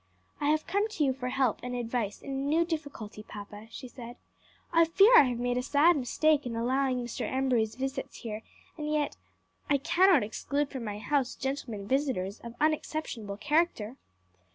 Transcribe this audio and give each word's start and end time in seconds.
"I 0.39 0.49
have 0.49 0.65
come 0.65 0.87
to 0.89 1.03
you 1.05 1.13
for 1.13 1.29
help 1.29 1.59
and 1.61 1.75
advice 1.75 2.23
in 2.23 2.31
a 2.31 2.33
new 2.33 2.65
difficulty, 2.65 3.21
papa," 3.21 3.67
she 3.69 3.87
said. 3.87 4.17
"I 4.73 4.85
fear 4.85 5.15
I 5.15 5.25
have 5.25 5.37
made 5.37 5.59
a 5.59 5.61
sad 5.61 5.95
mistake 5.95 6.43
in 6.47 6.55
allowing 6.55 6.97
Mr. 7.05 7.31
Embury's 7.31 7.75
visits 7.75 8.17
here; 8.17 8.41
and 8.79 8.91
yet 8.91 9.15
I 9.69 9.77
cannot 9.77 10.23
exclude 10.23 10.71
from 10.71 10.83
my 10.85 10.97
house 10.97 11.35
gentlemen 11.35 11.87
visitors 11.87 12.39
of 12.39 12.55
unexceptionable 12.59 13.37
character." 13.37 13.97